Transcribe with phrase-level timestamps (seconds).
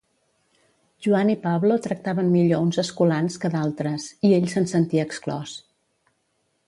[1.07, 5.55] Joan i Pablo tractaven millor uns escolans que d'altres, i ell se'n sentia exclòs.